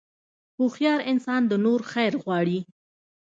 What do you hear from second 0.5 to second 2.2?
هوښیار انسان د نورو خیر